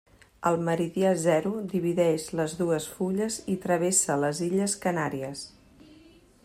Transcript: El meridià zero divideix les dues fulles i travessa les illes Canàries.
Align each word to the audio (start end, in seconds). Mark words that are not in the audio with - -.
El 0.51 0.55
meridià 0.69 1.11
zero 1.23 1.51
divideix 1.73 2.25
les 2.39 2.57
dues 2.63 2.89
fulles 2.95 3.39
i 3.55 3.59
travessa 3.67 4.19
les 4.25 4.41
illes 4.51 4.77
Canàries. 4.87 5.45